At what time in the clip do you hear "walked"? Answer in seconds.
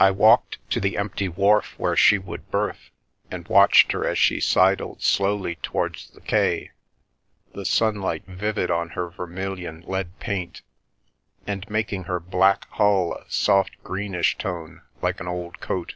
0.10-0.58